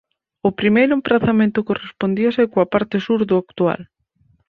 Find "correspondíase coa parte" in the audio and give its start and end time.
1.69-2.97